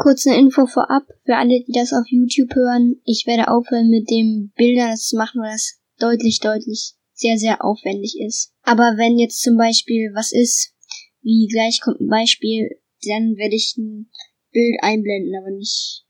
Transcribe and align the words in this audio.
Kurze 0.00 0.34
Info 0.34 0.64
vorab 0.64 1.02
für 1.26 1.36
alle, 1.36 1.62
die 1.62 1.72
das 1.72 1.92
auf 1.92 2.06
YouTube 2.08 2.54
hören. 2.54 3.02
Ich 3.04 3.26
werde 3.26 3.48
aufhören 3.48 3.90
mit 3.90 4.08
dem 4.10 4.50
Bilder 4.56 4.94
zu 4.94 5.18
machen, 5.18 5.42
weil 5.42 5.52
das 5.52 5.78
deutlich, 5.98 6.40
deutlich 6.40 6.94
sehr, 7.12 7.36
sehr 7.36 7.62
aufwendig 7.62 8.18
ist. 8.18 8.50
Aber 8.62 8.96
wenn 8.96 9.18
jetzt 9.18 9.42
zum 9.42 9.58
Beispiel 9.58 10.10
was 10.14 10.32
ist, 10.32 10.72
wie 11.20 11.46
gleich 11.52 11.82
kommt 11.82 12.00
ein 12.00 12.08
Beispiel, 12.08 12.80
dann 13.02 13.36
werde 13.36 13.56
ich 13.56 13.74
ein 13.76 14.10
Bild 14.52 14.78
einblenden, 14.80 15.34
aber 15.36 15.50
nicht, 15.50 16.06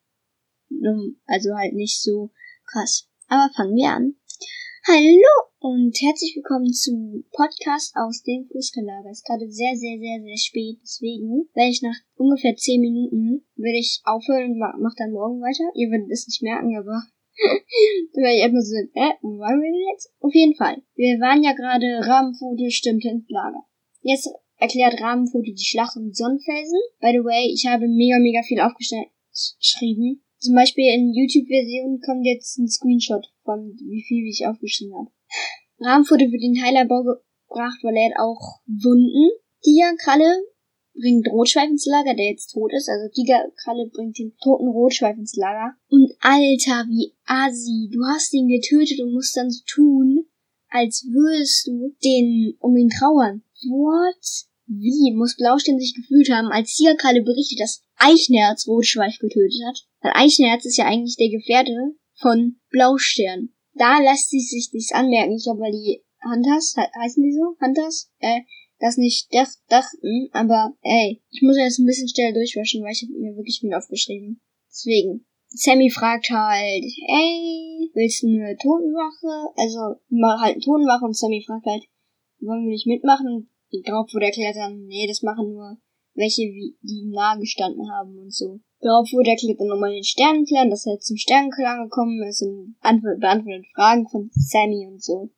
also 1.27 1.57
halt 1.57 1.75
nicht 1.75 2.00
so 2.00 2.30
krass. 2.70 3.09
Aber 3.27 3.52
fangen 3.57 3.75
wir 3.75 3.88
an. 3.88 4.14
Hallo 4.93 5.34
und 5.61 5.95
herzlich 6.02 6.34
willkommen 6.34 6.73
zum 6.73 7.23
Podcast 7.30 7.95
aus 7.95 8.25
dem 8.25 8.48
Fußgängerlager. 8.50 9.11
Es 9.11 9.18
ist 9.18 9.24
gerade 9.24 9.46
sehr, 9.48 9.77
sehr, 9.77 10.00
sehr, 10.00 10.18
sehr 10.18 10.36
spät. 10.36 10.79
Deswegen 10.82 11.46
werde 11.55 11.70
ich 11.70 11.82
nach 11.82 11.95
ungefähr 12.16 12.56
10 12.56 12.80
Minuten 12.80 13.46
werde 13.55 13.79
ich 13.79 14.02
aufhören 14.02 14.50
und 14.50 14.59
mach 14.59 14.95
dann 14.98 15.12
morgen 15.12 15.38
weiter. 15.38 15.62
Ihr 15.79 15.95
werdet 15.95 16.10
es 16.10 16.27
nicht 16.27 16.42
merken, 16.42 16.74
aber 16.74 17.06
dann 18.15 18.23
werde 18.24 18.34
ich 18.34 18.42
einfach 18.42 18.66
so, 18.66 18.74
äh, 18.74 19.15
wo 19.23 19.38
waren 19.38 19.62
wir 19.62 19.70
denn 19.70 19.95
jetzt? 19.95 20.10
Auf 20.18 20.34
jeden 20.34 20.56
Fall. 20.56 20.82
Wir 20.96 21.23
waren 21.23 21.45
ja 21.45 21.52
gerade 21.52 21.87
Rahmenfoto 22.02 22.66
stimmt 22.70 23.04
ins 23.04 23.30
Lager. 23.30 23.62
Jetzt 24.02 24.27
erklärt 24.59 25.01
Rahmenfoto 25.01 25.54
die 25.54 25.70
Schlacht 25.70 25.95
um 25.95 26.10
Sonnenfelsen. 26.10 26.82
By 26.98 27.15
the 27.15 27.23
way, 27.23 27.46
ich 27.46 27.65
habe 27.70 27.87
mega, 27.87 28.18
mega 28.18 28.43
viel 28.43 28.59
aufgeschrieben. 28.59 30.27
Zum 30.41 30.57
Beispiel 30.57 30.91
in 30.91 31.15
YouTube-Version 31.15 32.01
kommt 32.01 32.27
jetzt 32.27 32.59
ein 32.59 32.66
Screenshot 32.66 33.30
von 33.50 33.74
wie 33.78 34.04
viel 34.06 34.28
ich 34.28 34.46
aufgeschrieben 34.46 34.95
habe. 34.95 35.10
Rahmenfoto 35.80 36.30
wird 36.30 36.42
in 36.42 36.62
Heilerbau 36.62 37.02
gebracht, 37.02 37.78
weil 37.82 37.96
er 37.96 38.23
auch 38.23 38.60
Wunden. 38.66 39.30
Tigerkralle 39.62 40.45
bringt 40.95 41.26
Rotschweif 41.28 41.68
ins 41.68 41.86
Lager, 41.86 42.14
der 42.14 42.30
jetzt 42.30 42.52
tot 42.52 42.73
ist. 42.73 42.88
Also 42.88 43.09
Tigerkralle 43.12 43.90
bringt 43.92 44.18
den 44.18 44.36
toten 44.42 44.68
Rotschweif 44.68 45.16
ins 45.16 45.34
Lager. 45.34 45.74
Und 45.88 46.12
Alter, 46.20 46.86
wie 46.88 47.14
assi. 47.24 47.90
Du 47.92 48.04
hast 48.07 48.32
ihn 48.34 48.48
getötet 48.48 49.01
und 49.01 49.12
musst 49.12 49.37
dann 49.37 49.51
so 49.51 49.62
tun, 49.66 50.26
als 50.68 51.04
würdest 51.10 51.66
du 51.66 51.96
den 52.04 52.54
um 52.60 52.76
ihn 52.76 52.90
trauern. 52.90 53.42
What? 53.66 54.46
Wie 54.66 55.12
muss 55.16 55.37
Blaustein 55.37 55.80
sich 55.80 55.95
gefühlt 55.96 56.30
haben, 56.30 56.52
als 56.52 56.76
Tigerkralle 56.76 57.23
berichtet, 57.23 57.59
dass 57.59 57.82
Eichnerz 57.96 58.68
Rotschweif 58.68 59.18
getötet 59.18 59.60
hat? 59.66 59.79
Weil 60.01 60.12
Eichnerz 60.14 60.64
ist 60.64 60.76
ja 60.76 60.87
eigentlich 60.87 61.16
der 61.16 61.30
Gefährte 61.30 61.73
von 62.21 62.60
Blaustern. 62.71 63.51
Da 63.74 63.99
lässt 63.99 64.31
sich 64.31 64.49
sich 64.49 64.71
nichts 64.72 64.93
anmerken. 64.93 65.37
Ich 65.37 65.44
glaube, 65.44 65.60
weil 65.60 65.72
die 65.72 66.03
Hunters, 66.22 66.76
heißen 66.76 67.22
die 67.22 67.32
so? 67.32 67.56
Hunters? 67.65 68.10
Äh, 68.19 68.43
das 68.78 68.97
nicht 68.97 69.28
dachten, 69.69 70.28
aber 70.32 70.72
ey, 70.82 71.22
ich 71.31 71.43
muss 71.43 71.56
jetzt 71.59 71.78
ein 71.78 71.87
bisschen 71.87 72.09
schneller 72.09 72.32
durchwaschen, 72.32 72.82
weil 72.82 72.93
ich 72.93 73.03
habe 73.03 73.12
mir 73.12 73.37
wirklich 73.37 73.60
viel 73.60 73.75
aufgeschrieben. 73.75 74.41
Deswegen. 74.69 75.26
Sammy 75.53 75.91
fragt 75.91 76.31
halt, 76.31 76.84
ey, 76.84 77.91
willst 77.93 78.22
du 78.22 78.28
eine 78.28 78.56
Totenwache? 78.56 79.53
Also, 79.56 80.00
mal 80.09 80.41
halt 80.41 80.54
eine 80.54 80.65
Totenwache 80.65 81.04
und 81.04 81.16
Sammy 81.16 81.43
fragt 81.44 81.66
halt, 81.66 81.84
wollen 82.41 82.65
wir 82.65 82.71
nicht 82.71 82.87
mitmachen? 82.87 83.50
Und 83.72 83.88
darauf 83.88 84.09
wurde 84.15 84.26
erklärt 84.26 84.56
dann, 84.56 84.87
nee, 84.87 85.06
das 85.09 85.22
machen 85.22 85.53
nur 85.53 85.76
welche, 86.15 86.43
die 86.43 87.03
ihm 87.03 87.10
nahe 87.10 87.38
gestanden 87.38 87.91
haben 87.91 88.16
und 88.19 88.32
so. 88.32 88.60
Darauf 88.81 89.09
wurde 89.12 89.31
erklärt 89.31 89.60
dann 89.60 89.69
nochmal 89.69 89.92
den 89.92 90.04
Sternenclan, 90.04 90.70
dass 90.70 90.86
er 90.86 90.98
zum 91.00 91.16
Sternenclan 91.16 91.84
gekommen 91.84 92.22
ist 92.28 92.42
und 92.42 92.76
beantwortet 92.81 93.66
Fragen 93.75 94.09
von 94.09 94.31
Sammy 94.32 94.86
und 94.86 95.03
so 95.03 95.31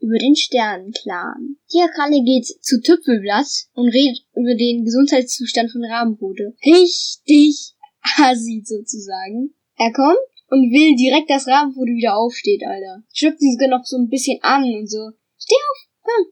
über 0.00 0.18
den 0.18 0.34
Sternenclan. 0.34 1.56
Kralle 1.94 2.24
geht 2.24 2.46
zu 2.46 2.80
Tüpfelblatt 2.80 3.46
und 3.74 3.88
redet 3.88 4.24
über 4.34 4.54
den 4.56 4.84
Gesundheitszustand 4.84 5.70
von 5.70 5.84
Rahmenrute. 5.84 6.56
Richtig 6.64 7.74
assi 8.18 8.62
sozusagen. 8.64 9.54
Er 9.76 9.92
kommt 9.92 10.18
und 10.48 10.72
will 10.72 10.96
direkt, 10.96 11.30
dass 11.30 11.46
Rahmenrute 11.46 11.92
wieder 11.92 12.16
aufsteht, 12.16 12.62
Alter. 12.66 13.04
Schluckt 13.12 13.40
ihn 13.40 13.52
sogar 13.52 13.68
noch 13.68 13.84
so 13.84 13.96
ein 13.98 14.08
bisschen 14.08 14.38
an 14.42 14.64
und 14.64 14.90
so. 14.90 15.10
Steh 15.38 15.54
auf! 15.54 15.80
Komm! 16.02 16.26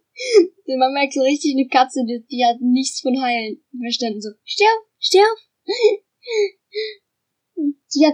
Man 0.79 0.93
merkt 0.93 1.13
so 1.13 1.21
richtig 1.21 1.55
eine 1.55 1.69
Katze, 1.69 2.05
die, 2.05 2.25
die 2.31 2.45
hat 2.45 2.61
nichts 2.61 3.01
von 3.01 3.21
Heilen 3.21 3.61
verstanden. 3.81 4.21
So, 4.21 4.31
steh 4.45 4.65
auf! 4.65 4.85
Steh 4.99 5.21
auf! 5.21 5.39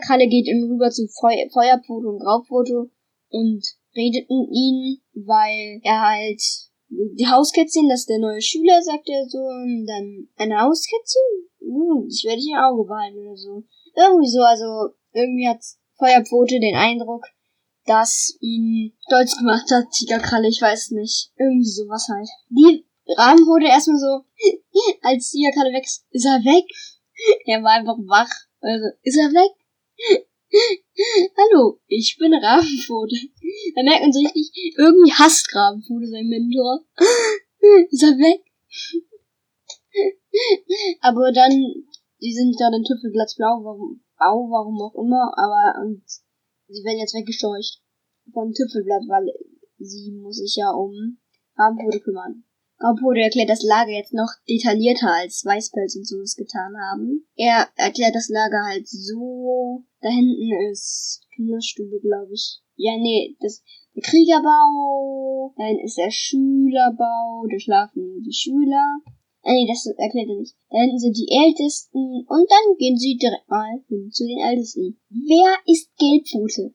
Kralle 0.05 0.29
geht 0.29 0.47
ihm 0.47 0.71
rüber 0.71 0.91
zu 0.91 1.07
Feu 1.09 1.35
Feuerfoto 1.53 2.09
und 2.11 2.21
Graupfoto 2.21 2.91
und 3.31 3.65
redet 3.97 4.29
mit 4.31 4.49
ihm, 4.53 5.01
weil 5.27 5.81
er 5.83 6.01
halt 6.01 6.43
die 6.89 7.27
Hauskätzchen, 7.27 7.89
das 7.89 8.01
ist 8.01 8.09
der 8.09 8.19
neue 8.19 8.41
Schüler, 8.41 8.81
sagt 8.83 9.09
er 9.09 9.27
so, 9.29 9.39
und 9.39 9.87
dann 9.87 10.29
eine 10.37 10.61
Hauskätzchen? 10.61 11.23
Uh, 11.61 12.07
ich 12.09 12.25
werde 12.25 12.39
dich 12.39 12.51
im 12.51 12.59
Auge 12.59 12.87
behalten 12.87 13.19
oder 13.19 13.37
so. 13.37 13.65
Irgendwie 13.97 14.29
so, 14.29 14.43
also 14.43 14.95
irgendwie 15.13 15.49
hat 15.49 15.63
Feuerpfote 15.99 16.61
den 16.61 16.77
Eindruck, 16.77 17.25
dass 17.87 18.37
ihn 18.41 18.93
stolz 19.07 19.37
gemacht 19.37 19.71
hat, 19.71 19.91
Tigerkralle, 19.91 20.49
ich 20.49 20.61
weiß 20.61 20.93
nicht. 20.93 21.31
Irgendwie 21.37 21.69
sowas 21.69 22.07
halt. 22.09 22.29
Die 22.51 22.85
Rahmen 23.17 23.47
wurde 23.47 23.67
erstmal 23.67 23.99
so, 23.99 24.25
als 25.03 25.31
Tigerkralle 25.31 25.73
weg 25.73 25.85
ist, 25.85 26.05
ist 26.11 26.27
er 26.27 26.39
weg? 26.45 26.65
Er 27.47 27.63
war 27.63 27.73
einfach 27.73 27.99
wach. 28.07 28.31
Also, 28.61 28.87
ist 29.03 29.19
er 29.19 29.31
weg? 29.33 29.53
Hallo, 31.37 31.81
ich 31.87 32.17
bin 32.19 32.33
Rabenpfote. 32.33 33.17
Da 33.75 33.83
merkt 33.83 34.03
man 34.03 34.13
so 34.13 34.21
richtig, 34.21 34.53
irgendwie 34.77 35.13
hasst 35.13 35.49
Rabenpfote 35.55 36.07
sein 36.07 36.29
Mentor. 36.29 36.85
Ist 37.91 38.03
er 38.03 38.17
weg? 38.19 38.45
Aber 41.01 41.33
dann, 41.33 41.51
die 42.21 42.33
sind 42.33 42.55
ja 42.61 42.71
dann 42.71 42.85
Tüffelplatz 42.85 43.37
blau, 43.37 43.65
warum, 43.65 44.05
bau, 44.19 44.49
warum 44.51 44.81
auch 44.83 44.95
immer, 45.03 45.33
aber, 45.37 45.81
und 45.83 46.03
sie 46.69 46.85
werden 46.85 46.99
jetzt 46.99 47.15
weggescheucht 47.15 47.81
von 48.33 48.53
Tüffelblatt, 48.53 49.03
weil 49.09 49.33
sie 49.79 50.13
muss 50.13 50.37
sich 50.37 50.57
ja 50.57 50.71
um 50.71 51.19
Rabenpfote 51.57 52.01
kümmern. 52.01 52.45
Rabenpfote 52.81 53.21
erklärt 53.21 53.51
das 53.51 53.63
Lager 53.63 53.93
jetzt 53.93 54.13
noch 54.13 54.31
detaillierter 54.49 55.13
als 55.13 55.45
Weißpelz 55.45 55.97
und 55.97 56.07
so 56.07 56.21
es 56.21 56.37
getan 56.37 56.75
haben. 56.91 57.27
Er 57.37 57.69
erklärt 57.77 58.15
das 58.15 58.29
Lager 58.29 58.63
halt 58.67 58.89
so, 58.89 59.85
da 60.01 60.09
hinten 60.09 60.71
ist 60.71 61.23
Kinderstube, 61.35 62.01
glaube 62.01 62.33
ich. 62.35 62.61
Ja, 62.77 62.97
nee, 62.99 63.37
das 63.41 63.63
der 63.95 64.03
Kriegerbau, 64.03 65.55
dann 65.57 65.79
ist 65.79 65.97
der 65.97 66.11
Schülerbau, 66.11 67.47
da 67.49 67.59
schlafen 67.61 68.23
die 68.27 68.33
Schüler. 68.33 68.99
Ah, 69.45 69.53
nee, 69.53 69.67
das 69.69 69.87
erklärt 69.87 70.29
er 70.29 70.37
nicht. 70.37 70.57
Da 70.71 70.81
hinten 70.81 70.99
sind 70.99 71.17
die 71.17 71.31
Ältesten 71.31 72.27
und 72.27 72.51
dann 72.51 72.77
gehen 72.79 72.97
sie 72.97 73.17
direkt 73.17 73.49
mal 73.49 73.85
hin 73.89 74.11
zu 74.11 74.27
den 74.27 74.41
Ältesten. 74.41 74.99
Wer 75.11 75.59
ist 75.67 75.91
Gelbpfote? 75.97 76.75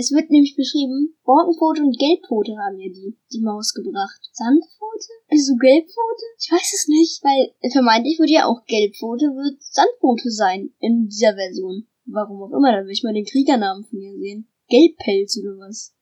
Es 0.00 0.10
wird 0.12 0.30
nämlich 0.30 0.56
beschrieben, 0.56 1.14
Borkenpfote 1.24 1.82
und 1.82 1.98
Gelbpfote 1.98 2.56
haben 2.56 2.80
ja 2.80 2.88
die, 2.88 3.18
die 3.34 3.42
Maus 3.42 3.74
gebracht. 3.74 4.18
Sandpfote? 4.32 5.12
Wieso 5.28 5.56
Gelbpfote? 5.60 6.24
Ich 6.40 6.50
weiß 6.50 6.72
es 6.72 6.88
nicht, 6.88 7.22
weil 7.22 7.52
vermeintlich 7.70 8.18
wird 8.18 8.30
ja 8.30 8.46
auch 8.46 8.64
Gelbpfote 8.64 9.26
wird 9.36 9.60
Sandpfote 9.60 10.30
sein 10.30 10.72
in 10.80 11.04
dieser 11.04 11.34
Version. 11.34 11.86
Warum 12.06 12.40
auch 12.40 12.56
immer, 12.56 12.72
da 12.72 12.82
will 12.82 12.92
ich 12.92 13.02
mal 13.02 13.12
den 13.12 13.26
Kriegernamen 13.26 13.84
von 13.84 14.00
ihr 14.00 14.16
sehen. 14.16 14.48
Gelbpelz 14.70 15.36
oder 15.36 15.68
was? 15.68 15.94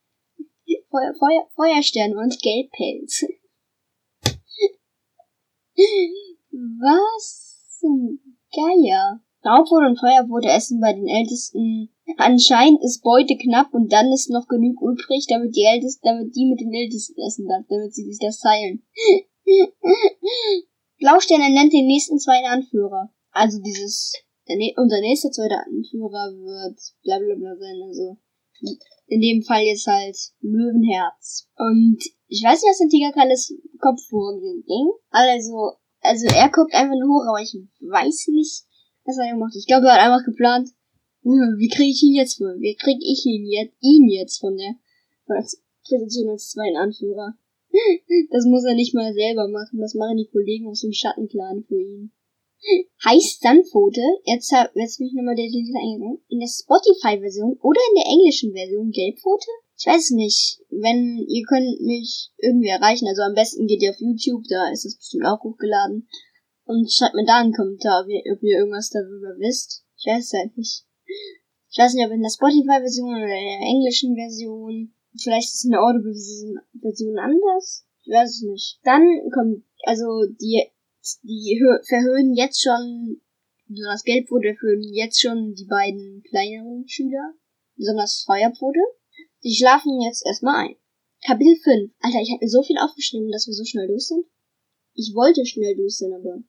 Feuer, 0.91 1.13
Feuer, 1.19 1.49
Feuerstern 1.57 2.17
und 2.17 2.41
Gelbpelz. 2.41 3.27
was 6.79 7.83
Geier? 8.55 9.25
Rauchbrot 9.45 9.91
und 9.91 9.99
Feuerbrot 9.99 10.45
essen 10.45 10.81
bei 10.81 10.93
den 10.93 11.09
Ältesten. 11.09 11.91
Anscheinend 12.17 12.83
ist 12.83 13.03
Beute 13.03 13.37
knapp 13.37 13.73
und 13.73 13.93
dann 13.93 14.11
ist 14.13 14.31
noch 14.31 14.47
genug 14.49 14.81
übrig, 14.81 15.27
damit 15.29 15.55
die 15.55 15.65
Ältesten, 15.65 16.07
damit 16.07 16.35
die 16.35 16.47
mit 16.47 16.61
den 16.61 16.73
Ältesten 16.73 17.21
essen 17.21 17.47
darf, 17.47 17.65
damit 17.69 17.95
sie 17.95 18.05
sich 18.05 18.19
das 18.19 18.41
teilen. 18.41 18.83
Blaustern 20.99 21.41
nennt 21.41 21.73
den 21.73 21.87
nächsten 21.87 22.19
zweiten 22.19 22.47
Anführer. 22.47 23.13
Also 23.31 23.61
dieses 23.61 24.15
der, 24.49 24.57
unser 24.77 25.01
nächster 25.01 25.31
zweiter 25.31 25.61
Anführer 25.67 26.33
wird 26.33 26.81
bla 27.05 27.19
bla 27.19 27.35
bla 27.37 27.55
sein, 27.57 27.77
also 27.85 28.17
in 29.07 29.21
dem 29.21 29.43
Fall 29.43 29.63
jetzt 29.63 29.87
halt 29.87 30.17
Löwenherz. 30.41 31.49
Und 31.57 31.99
ich 32.27 32.43
weiß 32.43 32.63
nicht, 32.63 32.71
was 32.71 32.81
in 32.81 32.89
Tigerkalles 32.89 33.55
Kopf 33.79 34.01
vorging. 34.09 34.65
Also, 35.11 35.77
also 36.01 36.27
er 36.27 36.51
guckt 36.51 36.75
einfach 36.75 36.97
nur 36.97 37.09
hoch, 37.09 37.29
aber 37.29 37.41
ich 37.41 37.55
weiß 37.81 38.29
nicht, 38.33 38.65
was 39.05 39.19
er 39.19 39.33
gemacht 39.33 39.53
hat. 39.53 39.61
Ich 39.61 39.67
glaube, 39.67 39.87
er 39.87 39.95
hat 39.95 40.01
einfach 40.01 40.25
geplant, 40.25 40.71
wie 41.23 41.69
kriege 41.69 41.91
ich 41.91 42.03
ihn 42.03 42.15
jetzt 42.15 42.41
wohl? 42.41 42.57
Wie 42.61 42.75
kriege 42.75 43.01
ich 43.03 43.25
ihn 43.27 43.47
jetzt, 43.47 43.75
ihn 43.81 44.09
jetzt 44.09 44.41
von 44.41 44.57
der 44.57 44.75
Position 45.89 46.31
als 46.31 46.51
zweiten 46.51 46.77
Anführer? 46.77 47.35
Das 48.31 48.45
muss 48.47 48.65
er 48.65 48.75
nicht 48.75 48.95
mal 48.95 49.13
selber 49.13 49.47
machen, 49.49 49.79
das 49.81 49.95
machen 49.95 50.17
die 50.17 50.29
Kollegen 50.31 50.69
aus 50.69 50.81
dem 50.81 50.93
Schattenclan 50.93 51.65
für 51.69 51.81
ihn 51.81 52.13
heißt 53.05 53.41
Sandpfote, 53.41 54.03
jetzt, 54.25 54.53
jetzt 54.75 54.99
bin 54.99 55.07
ich 55.07 55.15
nochmal 55.15 55.37
der 55.37 55.45
eingegangen, 55.45 56.21
in 56.29 56.41
der 56.41 56.49
Spotify-Version 56.49 57.59
oder 57.63 57.81
in 57.91 57.95
der 57.97 58.11
englischen 58.13 58.53
Version 58.53 58.91
Gelbpfote? 58.91 59.47
Ich 59.79 59.87
weiß 59.87 60.11
nicht. 60.11 60.61
Wenn, 60.71 61.25
ihr 61.29 61.45
könnt 61.47 61.81
mich 61.81 62.31
irgendwie 62.39 62.69
erreichen, 62.69 63.07
also 63.07 63.23
am 63.23 63.35
besten 63.35 63.67
geht 63.67 63.83
ihr 63.83 63.91
auf 63.91 64.01
YouTube, 64.01 64.45
da 64.49 64.71
ist 64.73 64.85
es 64.85 64.97
bestimmt 64.97 65.27
auch 65.27 65.43
hochgeladen. 65.43 66.09
Und 66.65 66.93
schreibt 66.93 67.15
mir 67.15 67.25
da 67.25 67.39
einen 67.39 67.55
Kommentar, 67.55 68.03
ob 68.03 68.09
ihr, 68.09 68.23
ob 68.33 68.43
ihr 68.43 68.59
irgendwas 68.59 68.91
darüber 68.91 69.39
wisst. 69.39 69.85
Ich 69.97 70.07
weiß 70.07 70.25
es 70.25 70.33
halt 70.33 70.57
nicht. 70.57 70.85
Ich 71.71 71.79
weiß 71.79 71.95
nicht, 71.95 72.07
ob 72.07 72.13
in 72.13 72.23
der 72.23 72.31
Spotify-Version 72.31 73.11
oder 73.11 73.37
in 73.37 73.61
der 73.61 73.69
englischen 73.69 74.15
Version. 74.15 74.95
Vielleicht 75.17 75.55
ist 75.55 75.67
eine 75.67 75.81
Audible-Version 75.81 77.19
anders. 77.19 77.85
Ich 78.05 78.13
weiß 78.13 78.31
es 78.31 78.43
nicht. 78.43 78.81
Dann 78.85 79.05
kommt, 79.33 79.65
also 79.85 80.25
die, 80.41 80.65
die 81.23 81.61
verhöhen 81.87 82.35
jetzt 82.35 82.63
schon, 82.63 83.21
besonders 83.67 84.05
Gelbpfote 84.05 84.55
verhöhen 84.55 84.83
jetzt 84.83 85.21
schon 85.21 85.55
die 85.55 85.67
beiden 85.67 86.23
kleineren 86.29 86.89
Schüler. 86.89 87.35
Besonders 87.77 88.25
Feuerpfote. 88.27 88.81
Die 89.45 89.55
schlafen 89.55 90.01
jetzt 90.01 90.25
erstmal 90.27 90.67
ein. 90.67 90.77
Kapitel 91.25 91.57
5. 91.57 91.93
Alter, 92.01 92.21
ich 92.23 92.31
habe 92.31 92.45
mir 92.45 92.49
so 92.49 92.63
viel 92.63 92.79
aufgeschrieben, 92.79 93.31
dass 93.31 93.47
wir 93.47 93.55
so 93.55 93.65
schnell 93.65 93.89
durch 93.89 94.07
sind. 94.07 94.25
Ich 94.95 95.15
wollte 95.15 95.45
schnell 95.45 95.77
durch 95.77 95.97
sein, 95.97 96.13
aber. 96.13 96.43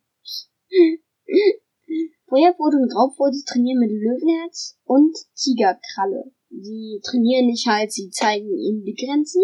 Feuerpfote 2.27 2.77
und 2.77 2.91
Graupfote 2.91 3.37
trainieren 3.45 3.79
mit 3.79 3.91
Löwenherz 3.91 4.77
und 4.85 5.15
Tigerkralle. 5.35 6.31
Die 6.49 6.99
trainieren 7.03 7.47
nicht 7.47 7.67
halt, 7.67 7.91
sie 7.91 8.09
zeigen 8.09 8.49
ihnen 8.49 8.83
die 8.83 8.95
Grenzen. 8.95 9.43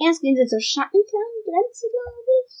Erst 0.00 0.22
gehen 0.22 0.36
sie 0.36 0.46
zur 0.46 0.60
Schattenklan-Grenze, 0.60 1.86
glaube 1.90 2.32
ich. 2.46 2.54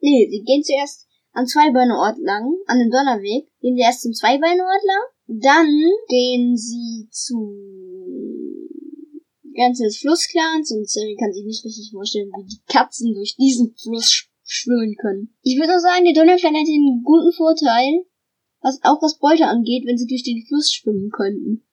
Nee, 0.00 0.28
sie 0.30 0.42
gehen 0.44 0.62
zuerst 0.62 1.08
an 1.32 1.46
Zweibeineort 1.46 2.18
lang, 2.18 2.56
an 2.66 2.78
dem 2.78 2.90
Donnerweg. 2.90 3.48
Gehen 3.60 3.76
sie 3.76 3.82
erst 3.82 4.02
zum 4.02 4.12
Zweibeineort 4.12 4.84
lang. 4.84 5.04
Dann 5.26 5.68
gehen 6.08 6.56
sie 6.56 7.08
zu 7.10 7.56
Grenze 9.54 9.84
des 9.84 9.98
Flussclans 9.98 10.72
und 10.72 10.88
Siri 10.88 11.16
kann 11.18 11.32
sich 11.32 11.44
nicht 11.44 11.64
richtig 11.64 11.90
vorstellen, 11.92 12.30
wie 12.36 12.46
die 12.46 12.62
Katzen 12.66 13.14
durch 13.14 13.36
diesen 13.36 13.74
Fluss 13.76 14.28
schwimmen 14.44 14.94
können. 14.96 15.34
Ich 15.42 15.58
würde 15.58 15.80
sagen, 15.80 16.04
der 16.04 16.14
Donnerclan 16.14 16.54
hätte 16.54 16.72
einen 16.72 17.02
guten 17.02 17.32
Vorteil, 17.32 18.04
was 18.64 18.80
auch 18.82 19.00
was 19.02 19.18
Beute 19.18 19.46
angeht, 19.46 19.84
wenn 19.84 19.98
sie 19.98 20.08
durch 20.08 20.24
den 20.24 20.42
Fluss 20.48 20.72
schwimmen 20.72 21.10
könnten. 21.10 21.66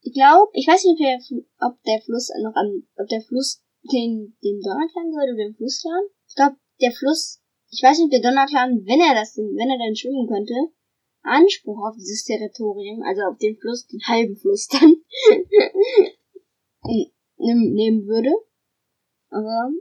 ich 0.00 0.14
glaube, 0.14 0.52
ich 0.54 0.68
weiß 0.68 0.84
nicht, 0.84 0.94
ob 0.94 1.02
der, 1.02 1.18
ob 1.66 1.82
der 1.82 2.00
Fluss 2.00 2.30
noch 2.40 2.54
an, 2.54 2.86
ob 2.96 3.08
der 3.08 3.20
Fluss 3.20 3.60
den, 3.90 4.36
den 4.42 4.60
Donnerclan 4.62 5.10
gehört 5.10 5.34
oder 5.34 5.50
den 5.50 5.56
Flussclan. 5.56 6.04
Ich 6.28 6.36
glaube, 6.36 6.56
der 6.80 6.92
Fluss, 6.92 7.42
ich 7.70 7.82
weiß 7.82 7.98
nicht, 7.98 8.06
ob 8.06 8.12
der 8.12 8.22
Donnerclan, 8.22 8.86
wenn 8.86 9.00
er 9.00 9.14
das, 9.18 9.36
wenn 9.36 9.70
er 9.70 9.78
dann 9.78 9.96
schwimmen 9.96 10.28
könnte, 10.28 10.54
Anspruch 11.22 11.82
auf 11.82 11.96
dieses 11.96 12.22
Territorium, 12.22 13.02
also 13.02 13.22
auf 13.22 13.36
den 13.38 13.58
Fluss, 13.58 13.88
den 13.88 14.06
halben 14.06 14.36
Fluss 14.36 14.68
dann, 14.68 14.94
nehmen 17.36 18.06
würde. 18.06 18.30
Aber 19.30 19.72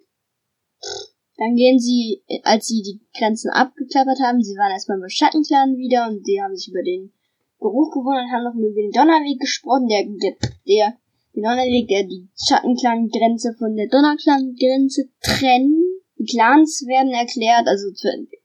dann 1.38 1.56
gehen 1.56 1.80
sie, 1.80 2.24
als 2.44 2.68
sie 2.68 2.82
die 2.82 3.02
Grenzen 3.18 3.50
abgeklappert 3.50 4.20
haben, 4.22 4.42
sie 4.42 4.56
waren 4.56 4.72
erstmal 4.72 5.00
beim 5.00 5.10
Schattenclan 5.10 5.78
wieder 5.78 6.08
und 6.08 6.26
die 6.26 6.42
haben 6.42 6.56
sich 6.56 6.70
über 6.70 6.84
den 6.84 7.12
Geruch 7.60 7.92
gewundert, 7.92 8.32
haben 8.32 8.44
noch 8.44 8.56
über 8.56 8.72
den 8.72 8.92
Donnerweg 8.92 9.40
gesprochen, 9.40 9.88
der, 9.88 10.04
der, 10.06 10.36
der, 10.68 10.98
den 11.36 11.44
Donnerweg, 11.44 11.88
der 11.88 12.04
die 12.04 12.30
Schattenclan-Grenze 12.40 13.56
von 13.58 13.76
der 13.76 13.88
Donnerclan-Grenze 13.88 15.10
trennt. 15.22 15.84
Die 16.18 16.26
Clans 16.26 16.86
werden 16.88 17.12
erklärt, 17.12 17.68
also 17.68 17.92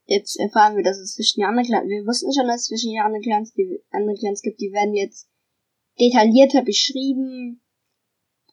jetzt 0.05 0.37
erfahren 0.37 0.75
wir, 0.75 0.83
dass 0.83 0.99
es 0.99 1.15
zwischen 1.15 1.43
anderen 1.43 1.65
Clans, 1.65 1.87
wir 1.87 2.05
wussten 2.05 2.33
schon, 2.33 2.47
dass 2.47 2.61
es 2.61 2.67
zwischen 2.67 2.99
anderen 2.99 3.23
Clans, 3.23 3.53
die 3.53 3.79
andere 3.91 4.17
Clans 4.17 4.41
gibt, 4.41 4.59
die 4.59 4.73
werden 4.73 4.93
jetzt 4.93 5.29
detaillierter 5.97 6.63
beschrieben. 6.63 7.61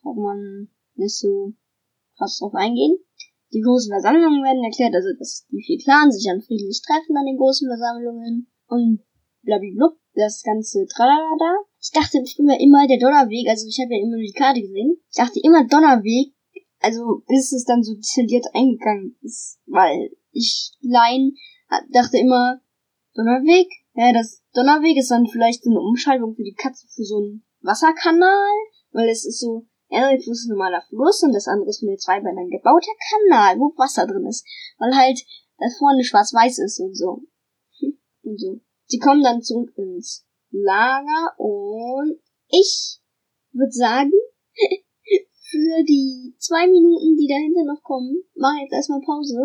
Braucht 0.00 0.18
man 0.18 0.68
nicht 0.94 1.16
so 1.16 1.54
krass 2.16 2.38
drauf 2.38 2.54
eingehen. 2.54 2.98
Die 3.52 3.60
großen 3.60 3.90
Versammlungen 3.90 4.44
werden 4.44 4.64
erklärt, 4.64 4.94
also 4.94 5.08
dass 5.18 5.46
die 5.50 5.62
vier 5.62 5.78
Clans 5.78 6.16
sich 6.16 6.26
dann 6.26 6.42
friedlich 6.42 6.82
treffen 6.84 7.16
an 7.16 7.24
den 7.24 7.38
großen 7.38 7.68
Versammlungen 7.68 8.48
und 8.68 9.00
blablabla, 9.42 9.96
das 10.14 10.42
ganze 10.42 10.86
Tralala 10.86 11.64
Ich 11.80 11.90
dachte 11.92 12.18
früher 12.26 12.58
immer 12.60 12.86
der 12.86 12.98
Donnerweg, 12.98 13.48
also 13.48 13.66
ich 13.66 13.78
habe 13.80 13.94
ja 13.94 14.02
immer 14.02 14.16
nur 14.16 14.26
die 14.26 14.36
Karte 14.36 14.60
gesehen, 14.60 14.98
ich 15.08 15.16
dachte 15.16 15.40
immer 15.42 15.64
Donnerweg, 15.66 16.34
also 16.80 17.22
bis 17.26 17.52
es 17.52 17.64
dann 17.64 17.82
so 17.82 17.94
detailliert 17.94 18.46
eingegangen 18.52 19.16
ist, 19.22 19.58
weil 19.66 20.10
ich 20.32 20.72
Lein 20.80 21.32
dachte 21.92 22.18
immer 22.18 22.60
Donnerweg, 23.14 23.68
ja, 23.94 24.12
das 24.12 24.42
Donnerweg 24.54 24.96
ist 24.96 25.10
dann 25.10 25.26
vielleicht 25.26 25.64
so 25.64 25.70
eine 25.70 25.80
Umschaltung 25.80 26.34
für 26.34 26.44
die 26.44 26.54
Katze 26.54 26.86
für 26.88 27.04
so 27.04 27.16
einen 27.16 27.44
Wasserkanal, 27.60 28.52
weil 28.92 29.08
es 29.08 29.26
ist 29.26 29.40
so, 29.40 29.66
der 29.90 30.20
Fluss 30.20 30.40
ist 30.40 30.46
ein 30.48 30.56
normaler 30.56 30.82
Fluss 30.88 31.22
und 31.22 31.32
das 31.32 31.48
andere 31.48 31.70
ist 31.70 31.82
den 31.82 31.98
zwei 31.98 32.14
ein 32.14 32.50
gebauter 32.50 32.92
Kanal, 33.10 33.58
wo 33.58 33.72
Wasser 33.76 34.06
drin 34.06 34.26
ist. 34.26 34.46
Weil 34.78 34.94
halt 34.94 35.18
das 35.58 35.76
vorne 35.78 36.04
schwarz-weiß 36.04 36.58
ist 36.58 36.80
und 36.80 36.94
so. 36.94 37.22
Und 38.22 38.38
so. 38.38 38.60
Sie 38.86 38.98
kommen 38.98 39.22
dann 39.22 39.42
zurück 39.42 39.72
ins 39.76 40.26
Lager 40.50 41.34
und 41.38 42.20
ich 42.48 43.00
würde 43.52 43.72
sagen, 43.72 44.12
für 45.50 45.84
die 45.84 46.34
zwei 46.38 46.66
Minuten, 46.66 47.16
die 47.16 47.28
dahinter 47.28 47.64
noch 47.64 47.82
kommen, 47.82 48.24
mache 48.34 48.62
jetzt 48.62 48.72
erstmal 48.72 49.00
Pause. 49.00 49.36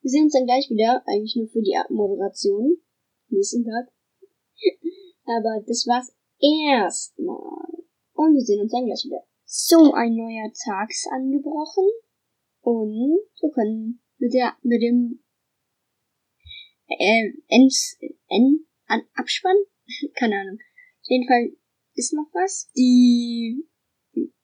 Wir 0.00 0.10
sehen 0.10 0.24
uns 0.24 0.32
dann 0.32 0.46
gleich 0.46 0.70
wieder, 0.70 1.02
eigentlich 1.06 1.34
nur 1.36 1.48
für 1.48 1.62
die 1.62 1.76
Abmoderation. 1.76 2.78
Nächsten 3.28 3.64
Tag. 3.64 3.92
Aber 5.24 5.62
das 5.66 5.86
war's 5.86 6.12
erstmal. 6.38 7.84
Und 8.14 8.34
wir 8.34 8.42
sehen 8.42 8.60
uns 8.60 8.72
dann 8.72 8.86
gleich 8.86 9.04
wieder. 9.04 9.27
So, 9.50 9.94
ein 9.94 10.14
neuer 10.14 10.52
Tag 10.52 10.90
ist 10.90 11.08
angebrochen. 11.10 11.88
Und 12.60 13.18
wir 13.40 13.50
können 13.54 14.02
mit 14.18 14.34
der, 14.34 14.54
mit 14.60 14.82
dem, 14.82 15.24
äh, 16.86 17.32
Ends, 17.48 17.96
End, 18.28 18.66
an, 18.88 19.08
Abspann? 19.14 19.56
Keine 20.16 20.38
Ahnung. 20.38 20.58
Auf 21.00 21.08
jeden 21.08 21.26
Fall 21.26 21.56
ist 21.94 22.12
noch 22.12 22.28
was. 22.34 22.70
Die 22.76 23.66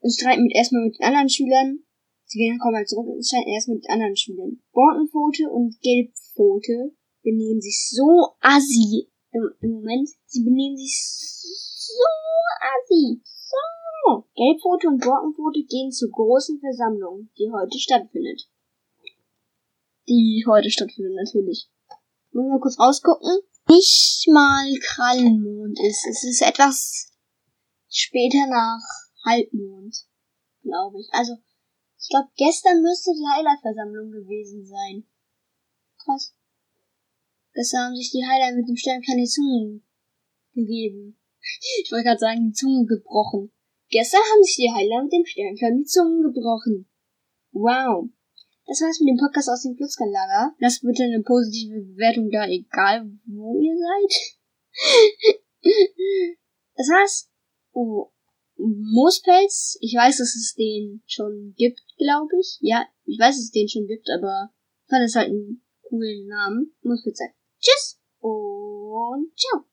streiten 0.08 0.44
mit 0.44 0.56
erstmal 0.56 0.86
mit 0.86 0.98
den 0.98 1.04
anderen 1.04 1.28
Schülern. 1.28 1.84
Sie 2.24 2.38
gehen 2.38 2.58
kommen 2.58 2.76
halt 2.76 2.88
zurück 2.88 3.06
und 3.06 3.26
streiten 3.26 3.50
erst 3.50 3.68
mit 3.68 3.86
anderen 3.90 4.16
Schülern. 4.16 4.62
Borkenpfote 4.72 5.50
und 5.50 5.78
Gelbpfote 5.82 6.96
benehmen 7.22 7.60
sich 7.60 7.90
so 7.90 8.36
assi 8.40 9.12
im, 9.32 9.50
im 9.60 9.70
Moment. 9.70 10.08
Sie 10.24 10.42
benehmen 10.44 10.78
sich 10.78 10.96
so 10.96 12.04
assi. 12.58 13.20
Oh, 14.06 14.24
Gelbpfote 14.36 14.88
und 14.88 15.00
Borkenpfote 15.00 15.64
gehen 15.64 15.90
zur 15.90 16.10
großen 16.10 16.60
Versammlung, 16.60 17.30
die 17.38 17.50
heute 17.50 17.78
stattfindet. 17.78 18.48
Die 20.06 20.44
heute 20.46 20.70
stattfindet, 20.70 21.14
natürlich. 21.14 21.70
Wollen 22.32 22.50
wir 22.50 22.60
kurz 22.60 22.78
rausgucken? 22.78 23.40
Nicht 23.66 24.28
mal 24.28 24.66
Krallenmond 24.80 25.80
ist. 25.80 26.06
Es 26.06 26.22
ist 26.22 26.42
etwas 26.42 27.12
später 27.88 28.46
nach 28.46 28.82
Halbmond, 29.24 29.96
glaube 30.60 31.00
ich. 31.00 31.08
Also, 31.12 31.38
ich 31.98 32.08
glaube, 32.10 32.28
gestern 32.36 32.82
müsste 32.82 33.10
die 33.12 33.26
Highlight-Versammlung 33.26 34.10
gewesen 34.10 34.66
sein. 34.66 35.06
Krass. 36.04 36.34
Gestern 37.54 37.86
haben 37.86 37.96
sich 37.96 38.10
die 38.10 38.26
Highlight 38.26 38.56
mit 38.56 38.68
dem 38.68 38.76
Stern 38.76 39.00
keine 39.00 39.24
Zungen 39.24 39.86
gegeben. 40.52 41.18
Ich 41.82 41.92
wollte 41.92 42.04
gerade 42.04 42.18
sagen, 42.18 42.48
die 42.48 42.52
Zungen 42.52 42.86
gebrochen. 42.86 43.52
Gestern 43.94 44.22
haben 44.22 44.42
sich 44.42 44.56
die 44.56 44.72
Heiler 44.74 45.04
mit 45.04 45.12
dem 45.12 45.24
Sternkern 45.24 45.78
die 45.78 45.84
Zungen 45.84 46.20
gebrochen. 46.20 46.90
Wow. 47.52 48.10
Das 48.66 48.80
war's 48.80 48.98
mit 48.98 49.10
dem 49.10 49.22
Podcast 49.22 49.48
aus 49.48 49.62
dem 49.62 49.76
Flusskanlager. 49.76 50.52
Lasst 50.58 50.82
bitte 50.82 51.04
eine 51.04 51.22
positive 51.22 51.80
Bewertung 51.80 52.28
da, 52.28 52.44
egal 52.48 53.08
wo 53.24 53.56
ihr 53.60 53.76
seid. 53.78 54.12
das 56.74 56.88
war's. 56.88 57.30
Oh. 57.70 58.10
Moospelz. 58.56 59.78
Ich 59.80 59.94
weiß, 59.94 60.16
dass 60.16 60.34
es 60.34 60.54
den 60.58 61.04
schon 61.06 61.54
gibt, 61.56 61.80
glaube 61.96 62.34
ich. 62.40 62.58
Ja, 62.62 62.88
ich 63.04 63.20
weiß, 63.20 63.36
dass 63.36 63.44
es 63.44 63.52
den 63.52 63.68
schon 63.68 63.86
gibt, 63.86 64.10
aber 64.10 64.50
ich 64.86 64.90
fand 64.90 65.04
es 65.04 65.14
halt 65.14 65.28
einen 65.28 65.62
coolen 65.82 66.26
Namen. 66.26 66.74
Moospelz 66.82 67.18
sagt 67.18 67.36
Tschüss 67.60 68.00
und 68.18 69.30
ciao. 69.38 69.66